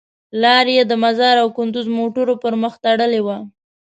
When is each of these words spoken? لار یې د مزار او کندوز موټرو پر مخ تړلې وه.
لار 0.41 0.65
یې 0.75 0.83
د 0.87 0.93
مزار 1.03 1.35
او 1.43 1.47
کندوز 1.57 1.87
موټرو 1.97 2.33
پر 2.43 2.53
مخ 2.61 2.73
تړلې 2.83 3.21
وه. 3.25 3.37